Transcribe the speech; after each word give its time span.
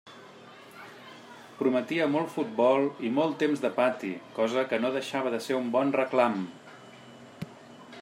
Prometia 1.59 2.07
molt 2.15 2.31
futbol 2.37 2.89
i 3.09 3.13
molt 3.19 3.37
temps 3.45 3.63
de 3.67 3.73
pati, 3.77 4.11
cosa 4.41 4.67
que 4.73 4.81
no 4.87 4.95
deixava 4.99 5.37
de 5.37 5.45
ser 5.49 5.59
un 5.63 5.73
bon 5.77 5.97
reclam. 6.01 6.45